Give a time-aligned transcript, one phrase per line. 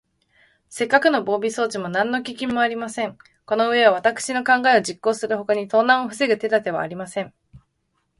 [0.67, 3.19] せっかくの防備装置も、なんのききめもありません。
[3.45, 7.31] このうえは、わたくしの考えを実行するほかに、盗難をふせぐ手だてはありません。